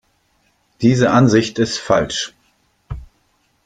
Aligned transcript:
Diese 0.81 1.11
Ansicht 1.11 1.59
ist 1.59 1.77
falsch. 1.77 2.33